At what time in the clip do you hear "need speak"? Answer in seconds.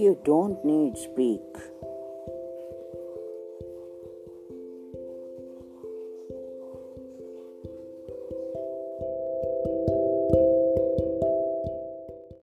0.64-1.44